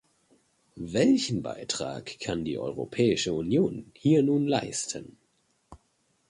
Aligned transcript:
Welchen 0.77 1.43
Beitrag 1.43 2.19
kann 2.19 2.43
die 2.43 2.57
Europäische 2.57 3.33
Union 3.35 3.91
hier 3.93 4.23
nun 4.23 4.47
leisten? 4.47 5.15